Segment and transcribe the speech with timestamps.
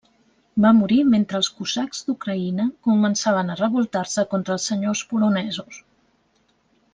[0.63, 5.79] Va morir mentre els cosacs d'Ucraïna començaven a revoltar-se contra els senyors polonesos.